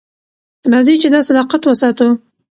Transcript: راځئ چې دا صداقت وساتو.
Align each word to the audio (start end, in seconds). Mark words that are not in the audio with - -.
راځئ 0.73 0.95
چې 1.01 1.07
دا 1.13 1.19
صداقت 1.27 1.61
وساتو. 1.65 2.09